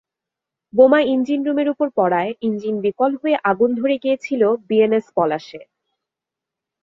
[0.73, 5.61] বোমা ইঞ্জিনরুমের ওপর পড়ায় ইঞ্জিন বিকল হয়ে আগুন ধরে গিয়েছিল বিএনএস পলাশে।